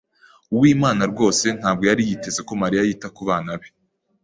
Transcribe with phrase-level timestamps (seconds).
[0.55, 3.67] Uwimana rwose ntabwo yari yiteze ko Mariya yita kubana be.